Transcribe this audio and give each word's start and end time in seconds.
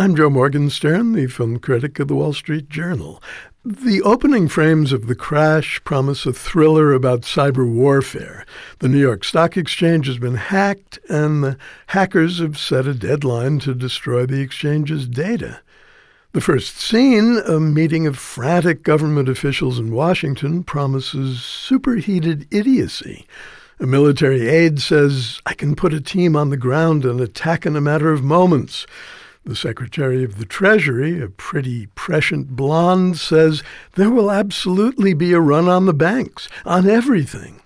I'm 0.00 0.16
Joe 0.16 0.30
Morgenstern, 0.30 1.12
the 1.12 1.26
film 1.26 1.58
critic 1.58 1.98
of 1.98 2.08
the 2.08 2.14
Wall 2.14 2.32
Street 2.32 2.70
Journal. 2.70 3.22
The 3.66 4.00
opening 4.00 4.48
frames 4.48 4.94
of 4.94 5.08
The 5.08 5.14
Crash 5.14 5.78
promise 5.84 6.24
a 6.24 6.32
thriller 6.32 6.94
about 6.94 7.20
cyber 7.20 7.70
warfare. 7.70 8.46
The 8.78 8.88
New 8.88 8.98
York 8.98 9.24
Stock 9.24 9.58
Exchange 9.58 10.06
has 10.06 10.16
been 10.16 10.36
hacked, 10.36 10.98
and 11.10 11.44
the 11.44 11.58
hackers 11.88 12.38
have 12.38 12.56
set 12.56 12.86
a 12.86 12.94
deadline 12.94 13.58
to 13.58 13.74
destroy 13.74 14.24
the 14.24 14.40
exchange's 14.40 15.06
data. 15.06 15.60
The 16.32 16.40
first 16.40 16.78
scene, 16.78 17.36
a 17.46 17.60
meeting 17.60 18.06
of 18.06 18.16
frantic 18.16 18.82
government 18.82 19.28
officials 19.28 19.78
in 19.78 19.92
Washington, 19.92 20.64
promises 20.64 21.42
superheated 21.42 22.48
idiocy. 22.50 23.26
A 23.78 23.86
military 23.86 24.48
aide 24.48 24.80
says, 24.80 25.42
I 25.44 25.52
can 25.52 25.76
put 25.76 25.92
a 25.92 26.00
team 26.00 26.36
on 26.36 26.48
the 26.48 26.56
ground 26.56 27.04
and 27.04 27.20
attack 27.20 27.66
in 27.66 27.76
a 27.76 27.82
matter 27.82 28.10
of 28.10 28.24
moments. 28.24 28.86
The 29.44 29.56
Secretary 29.56 30.22
of 30.22 30.38
the 30.38 30.44
Treasury, 30.44 31.20
a 31.20 31.28
pretty 31.28 31.86
prescient 31.94 32.50
blonde, 32.56 33.18
says 33.18 33.62
there 33.94 34.10
will 34.10 34.30
absolutely 34.30 35.14
be 35.14 35.32
a 35.32 35.40
run 35.40 35.66
on 35.66 35.86
the 35.86 35.94
banks, 35.94 36.48
on 36.66 36.88
everything. 36.88 37.62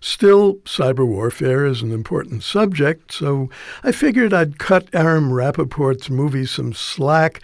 Still, 0.00 0.56
cyber 0.64 1.06
warfare 1.06 1.64
is 1.64 1.80
an 1.80 1.92
important 1.92 2.42
subject, 2.42 3.12
so 3.12 3.48
I 3.84 3.92
figured 3.92 4.34
I'd 4.34 4.58
cut 4.58 4.88
Aram 4.92 5.32
Rappaport's 5.32 6.10
movie 6.10 6.44
some 6.44 6.72
slack 6.72 7.40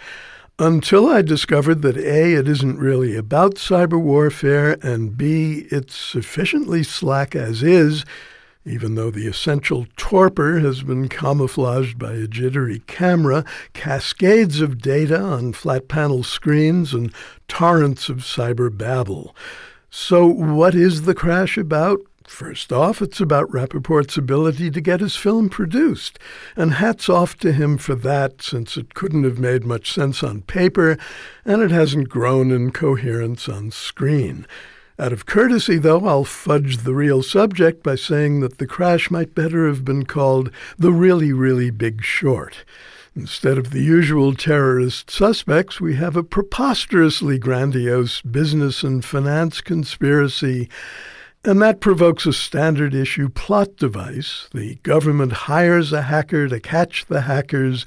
until 0.59 1.07
I 1.07 1.23
discovered 1.23 1.83
that 1.83 1.97
A, 1.97 2.35
it 2.35 2.49
isn't 2.49 2.81
really 2.81 3.15
about 3.15 3.55
cyber 3.55 4.01
warfare, 4.01 4.77
and 4.83 5.17
B, 5.17 5.69
it's 5.71 5.95
sufficiently 5.95 6.83
slack 6.83 7.37
as 7.37 7.63
is, 7.63 8.05
even 8.65 8.95
though 8.95 9.11
the 9.11 9.27
essential 9.27 9.87
torpor 9.97 10.61
has 10.61 10.83
been 10.83 11.09
camouflaged 11.09 11.99
by 11.99 12.13
a 12.13 12.27
jittery 12.27 12.81
camera, 12.87 13.45
cascades 13.73 14.61
of 14.61 14.81
data 14.81 15.21
on 15.21 15.53
flat 15.53 15.89
panel 15.89 16.23
screens, 16.23 16.93
and 16.93 17.13
torrents 17.47 18.09
of 18.09 18.19
cyber 18.19 18.77
babble. 18.77 19.35
So, 19.91 20.27
what 20.27 20.75
is 20.75 21.03
the 21.03 21.15
crash 21.15 21.57
about? 21.57 22.01
First 22.29 22.75
off, 22.75 23.01
it's 23.01 23.23
about 23.23 23.51
Rappaport's 23.51 24.19
ability 24.19 24.71
to 24.73 24.83
get 24.83 25.01
his 25.01 25.17
film 25.17 25.49
produced, 25.49 26.19
and 26.57 26.75
hats 26.75 27.09
off 27.09 27.39
to 27.39 27.53
him 27.53 27.79
for 27.79 27.95
that, 27.95 28.43
since 28.43 28.77
it 28.77 28.93
couldn't 28.93 29.25
have 29.25 29.39
made 29.39 29.65
much 29.65 29.91
sense 29.91 30.23
on 30.23 30.43
paper, 30.43 30.99
and 31.47 31.63
it 31.63 31.71
hasn't 31.71 32.11
grown 32.11 32.51
in 32.51 32.71
coherence 32.71 33.49
on 33.49 33.71
screen. 33.71 34.47
Out 34.99 35.13
of 35.13 35.27
courtesy, 35.27 35.79
though, 35.79 36.07
I'll 36.07 36.25
fudge 36.25 36.79
the 36.79 36.95
real 36.95 37.23
subject 37.23 37.83
by 37.83 37.95
saying 37.95 38.41
that 38.41 38.59
the 38.59 38.67
crash 38.67 39.11
might 39.11 39.35
better 39.35 39.69
have 39.69 39.85
been 39.85 40.05
called 40.05 40.51
The 40.77 40.93
Really, 40.93 41.33
Really 41.33 41.71
Big 41.71 42.03
Short. 42.03 42.65
Instead 43.15 43.59
of 43.59 43.71
the 43.71 43.83
usual 43.83 44.35
terrorist 44.35 45.11
suspects, 45.11 45.81
we 45.81 45.95
have 45.97 46.17
a 46.17 46.23
preposterously 46.23 47.39
grandiose 47.39 48.23
business 48.23 48.83
and 48.83 49.05
finance 49.05 49.61
conspiracy 49.61 50.69
and 51.45 51.63
that 51.63 51.81
provokes 51.81 52.27
a 52.27 52.33
standard 52.33 52.95
issue 52.95 53.29
plot 53.29 53.77
device. 53.77 54.49
The 54.53 54.75
government 54.83 55.33
hires 55.33 55.93
a 55.93 56.03
hacker 56.03 56.49
to 56.49 56.61
catch 56.61 57.07
the 57.07 57.23
hackers, 57.23 57.87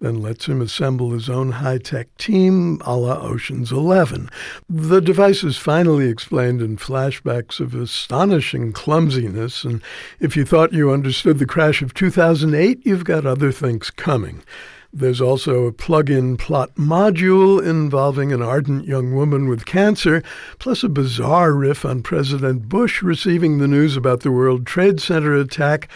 then 0.00 0.22
lets 0.22 0.46
him 0.46 0.60
assemble 0.60 1.10
his 1.10 1.28
own 1.28 1.52
high 1.52 1.78
tech 1.78 2.14
team 2.16 2.80
a 2.84 2.96
la 2.96 3.20
Ocean's 3.20 3.72
Eleven. 3.72 4.30
The 4.68 5.00
device 5.00 5.42
is 5.42 5.56
finally 5.56 6.08
explained 6.08 6.62
in 6.62 6.76
flashbacks 6.76 7.60
of 7.60 7.74
astonishing 7.74 8.72
clumsiness, 8.72 9.64
and 9.64 9.82
if 10.20 10.36
you 10.36 10.44
thought 10.44 10.72
you 10.72 10.92
understood 10.92 11.38
the 11.38 11.46
crash 11.46 11.82
of 11.82 11.94
2008, 11.94 12.84
you've 12.84 13.04
got 13.04 13.26
other 13.26 13.52
things 13.52 13.90
coming. 13.90 14.42
There's 14.90 15.20
also 15.20 15.64
a 15.64 15.72
plug-in 15.72 16.38
plot 16.38 16.74
module 16.76 17.62
involving 17.62 18.32
an 18.32 18.40
ardent 18.40 18.86
young 18.86 19.14
woman 19.14 19.46
with 19.46 19.66
cancer, 19.66 20.22
plus 20.58 20.82
a 20.82 20.88
bizarre 20.88 21.52
riff 21.52 21.84
on 21.84 22.02
President 22.02 22.70
Bush 22.70 23.02
receiving 23.02 23.58
the 23.58 23.68
news 23.68 23.98
about 23.98 24.20
the 24.20 24.32
World 24.32 24.66
Trade 24.66 24.98
Center 24.98 25.34
attack 25.34 25.90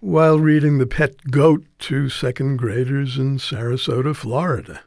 while 0.00 0.38
reading 0.38 0.78
The 0.78 0.86
Pet 0.86 1.28
Goat 1.28 1.64
to 1.80 2.08
second 2.08 2.56
graders 2.56 3.18
in 3.18 3.38
Sarasota, 3.38 4.14
Florida. 4.14 4.80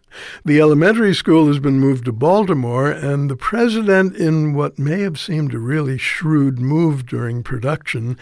The 0.45 0.61
elementary 0.61 1.13
school 1.13 1.47
has 1.47 1.59
been 1.59 1.81
moved 1.81 2.05
to 2.05 2.13
Baltimore, 2.13 2.89
and 2.89 3.29
the 3.29 3.35
president, 3.35 4.15
in 4.15 4.53
what 4.53 4.79
may 4.79 5.01
have 5.01 5.19
seemed 5.19 5.53
a 5.53 5.59
really 5.59 5.97
shrewd 5.97 6.59
move 6.59 7.05
during 7.05 7.43
production, 7.43 8.17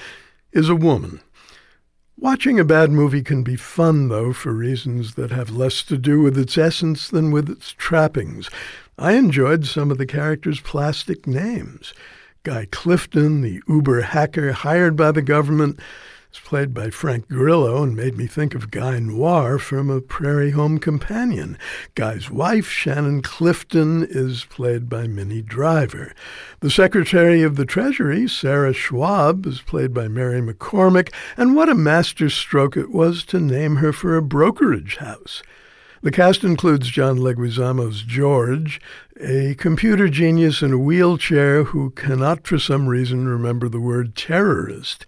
is 0.52 0.68
a 0.68 0.76
woman. 0.76 1.22
Watching 2.18 2.60
a 2.60 2.66
bad 2.66 2.90
movie 2.90 3.22
can 3.22 3.44
be 3.44 3.56
fun, 3.56 4.08
though, 4.08 4.34
for 4.34 4.52
reasons 4.52 5.14
that 5.14 5.30
have 5.30 5.52
less 5.52 5.84
to 5.84 5.98
do 5.98 6.22
with 6.22 6.40
its 6.40 6.58
essence 6.58 7.08
than 7.08 7.30
with 7.30 7.52
its 7.52 7.72
trappings. 7.72 8.50
I 8.98 9.14
enjoyed 9.14 9.68
some 9.68 9.92
of 9.92 10.00
the 10.00 10.08
characters' 10.08 10.60
plastic 10.60 11.28
names. 11.28 11.94
Guy 12.42 12.68
Clifton, 12.72 13.42
the 13.42 13.62
Uber 13.68 14.02
hacker 14.02 14.54
hired 14.54 14.96
by 14.96 15.12
the 15.12 15.22
government, 15.22 15.80
it's 16.30 16.40
played 16.40 16.76
by 16.76 16.92
Frank 16.92 17.28
Grillo 17.28 17.82
and 17.82 17.96
made 17.96 18.16
me 18.16 18.28
think 18.28 18.54
of 18.54 18.70
Guy 18.70 19.00
Noir 19.00 19.58
from 19.58 19.90
A 19.90 20.00
Prairie 20.00 20.52
Home 20.52 20.78
Companion. 20.78 21.58
Guy's 21.96 22.30
wife, 22.30 22.70
Shannon 22.70 23.24
Clifton, 23.24 24.06
is 24.08 24.46
played 24.46 24.88
by 24.88 25.08
Minnie 25.08 25.42
Driver. 25.42 26.14
The 26.60 26.70
Secretary 26.70 27.42
of 27.42 27.56
the 27.56 27.66
Treasury, 27.66 28.28
Sarah 28.28 28.74
Schwab, 28.74 29.48
is 29.48 29.62
played 29.62 29.92
by 29.92 30.08
Mary 30.08 30.40
McCormack, 30.40 31.12
and 31.36 31.56
what 31.56 31.68
a 31.68 31.74
masterstroke 31.74 32.78
it 32.78 32.92
was 32.92 33.26
to 33.26 33.40
name 33.40 33.78
her 33.78 33.92
for 33.92 34.16
a 34.16 34.22
brokerage 34.22 34.98
house. 34.98 35.42
The 36.04 36.12
cast 36.12 36.44
includes 36.44 36.90
John 36.90 37.18
Leguizamo's 37.18 38.04
George, 38.04 38.80
a 39.20 39.56
computer 39.56 40.08
genius 40.08 40.62
in 40.62 40.74
a 40.74 40.78
wheelchair 40.78 41.64
who 41.64 41.90
cannot 41.90 42.46
for 42.46 42.60
some 42.60 42.88
reason 42.88 43.28
remember 43.28 43.68
the 43.68 43.82
word 43.82 44.16
terrorist 44.16 45.08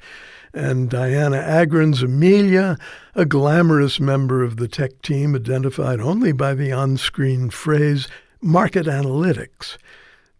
and 0.53 0.89
Dianna 0.89 1.41
Agron's 1.41 2.03
Amelia, 2.03 2.77
a 3.15 3.25
glamorous 3.25 3.99
member 3.99 4.43
of 4.43 4.57
the 4.57 4.67
tech 4.67 5.01
team 5.01 5.35
identified 5.35 5.99
only 5.99 6.31
by 6.31 6.53
the 6.53 6.71
on 6.71 6.97
screen 6.97 7.49
phrase 7.49 8.07
market 8.41 8.85
analytics. 8.85 9.77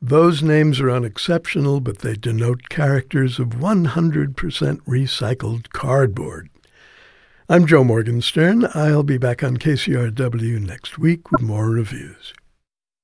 Those 0.02 0.42
names 0.42 0.80
are 0.80 0.90
unexceptional, 0.90 1.80
but 1.80 2.00
they 2.00 2.16
denote 2.16 2.70
characters 2.70 3.38
of 3.38 3.50
100% 3.50 4.34
recycled 4.34 5.70
cardboard. 5.70 6.50
I'm 7.48 7.68
Joe 7.68 7.84
Morgenstern. 7.84 8.68
I'll 8.74 9.04
be 9.04 9.18
back 9.18 9.44
on 9.44 9.58
KCRW 9.58 10.60
next 10.66 10.98
week 10.98 11.32
with 11.32 11.42
more 11.42 11.70
reviews. 11.70 12.34